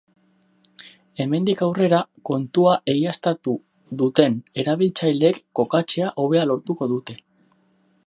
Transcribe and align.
Hemendik 1.25 1.61
aurrera, 1.65 1.99
kontua 2.31 2.73
egiaztatu 2.95 3.55
duten 4.03 4.41
erabiltzaileek 4.65 5.41
kokatzea 5.61 6.13
hobea 6.25 6.51
lortuko 6.55 6.93
dute. 6.97 7.23